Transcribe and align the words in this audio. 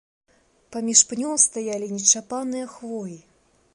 Паміж 0.75 0.99
пнёў 1.11 1.33
стаялі 1.43 1.91
нечапаныя 1.95 2.65
хвоі. 2.77 3.19